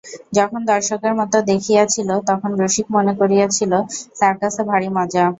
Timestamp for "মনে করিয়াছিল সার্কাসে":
2.95-4.61